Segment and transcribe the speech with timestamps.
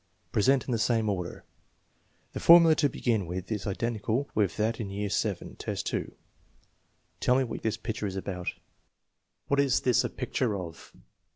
[0.31, 1.45] Present in the same order.
[2.33, 5.49] The formula to begin with is identical with that in VII.
[5.55, 6.15] 2:"
[7.19, 8.47] Tell me what this picture is about.
[9.47, 10.91] What is this a pic ture of?"